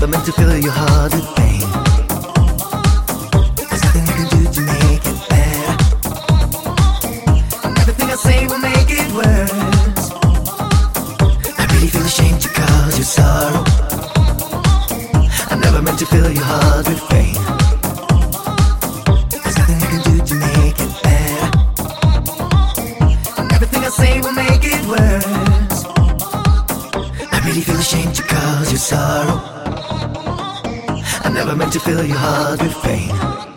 to 0.00 0.32
fill 0.32 0.56
your 0.58 0.72
heart 0.72 1.12
with 1.12 1.26
pain. 1.36 1.60
There's 3.54 3.82
nothing 3.84 4.04
I 4.08 4.12
can 4.16 4.28
do 4.36 4.42
to 4.56 4.60
make 4.62 5.04
it 5.12 5.28
better. 5.28 5.72
Everything 7.80 8.08
I 8.10 8.16
say 8.16 8.46
will 8.46 8.58
make 8.58 8.90
it 8.90 9.12
worse. 9.12 9.52
I 11.58 11.64
really 11.72 11.88
feel 11.88 12.02
ashamed 12.02 12.40
to 12.42 12.48
cause 12.48 12.96
you 12.98 13.04
sorrow. 13.04 13.64
I 15.50 15.54
never 15.62 15.82
meant 15.82 15.98
to 15.98 16.06
fill 16.06 16.30
your 16.30 16.44
heart 16.44 16.88
with 16.88 17.02
pain. 17.10 17.34
There's 19.30 19.56
nothing 19.58 19.82
I 19.84 19.88
can 19.92 20.02
do 20.10 20.16
to 20.30 20.34
make 20.34 20.78
it 20.80 20.92
better. 21.04 21.46
Everything 23.54 23.84
I 23.84 23.90
say 23.90 24.20
will 24.22 24.32
make 24.32 24.64
it 24.64 24.82
worse. 24.86 25.84
I 27.32 27.38
really 27.46 27.60
feel 27.60 27.78
ashamed 27.78 28.14
to 28.16 28.22
cause 28.22 28.72
you 28.72 28.78
sorrow. 28.78 29.59
Never 31.40 31.56
meant 31.56 31.72
to 31.72 31.80
fill 31.80 32.04
your 32.04 32.18
heart 32.18 32.60
with 32.60 32.74
pain. 32.82 33.49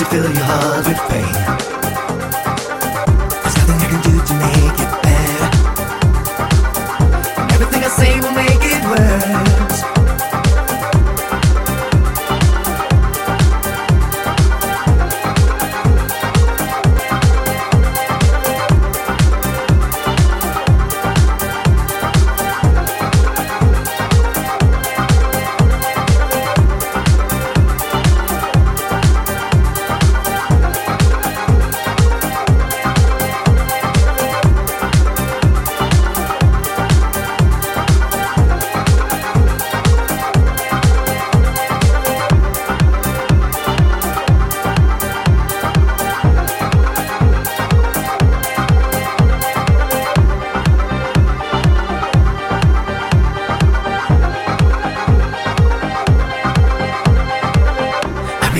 To 0.00 0.06
fill 0.06 0.32
your 0.32 0.44
heart 0.44 0.86
with 0.88 0.96
pain. 1.12 1.32
There's 3.42 3.56
nothing 3.60 3.80
I 3.84 3.88
can 3.92 4.00
do 4.00 4.14
to 4.28 4.34
make 4.40 4.78
it 4.84 4.92
better. 5.04 5.48
Everything 7.52 7.82
I 7.84 7.88
say 7.88 8.20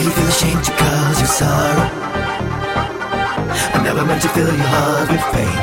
Maybe 0.00 0.12
you 0.12 0.17
feel 0.17 0.29
ashamed 0.29 0.64
to 0.64 0.73
cause 0.73 1.19
your 1.20 1.29
sorrow. 1.29 1.85
I 3.76 3.82
never 3.85 4.02
meant 4.02 4.23
to 4.23 4.31
fill 4.31 4.49
your 4.49 4.70
heart 4.73 5.11
with 5.12 5.20
pain. 5.37 5.61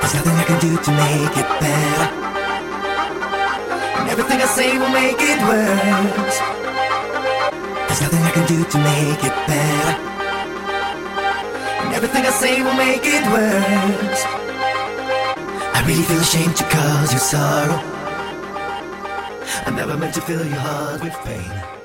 There's 0.00 0.14
nothing 0.14 0.34
I 0.42 0.44
can 0.50 0.58
do 0.58 0.74
to 0.74 0.90
make 0.98 1.34
it 1.38 1.48
better. 1.62 2.06
And 3.98 4.10
everything 4.10 4.42
I 4.42 4.46
say 4.46 4.76
will 4.76 4.90
make 4.90 5.22
it 5.22 5.38
worse. 5.46 6.38
There's 7.86 8.02
nothing 8.02 8.22
I 8.26 8.32
can 8.34 8.46
do 8.48 8.64
to 8.64 8.78
make 8.82 9.22
it 9.22 9.36
better. 9.46 9.94
And 11.86 11.94
everything 11.94 12.26
I 12.26 12.30
say 12.30 12.62
will 12.64 12.74
make 12.74 13.06
it 13.06 13.24
worse. 13.30 14.22
I 15.76 15.84
really 15.86 16.02
feel 16.02 16.18
ashamed 16.18 16.56
to 16.56 16.64
cause 16.64 17.12
you 17.12 17.20
sorrow. 17.20 17.78
I 19.66 19.70
never 19.70 19.96
meant 19.96 20.14
to 20.14 20.20
fill 20.20 20.44
your 20.44 20.58
heart 20.58 21.00
with 21.00 21.14
pain. 21.22 21.83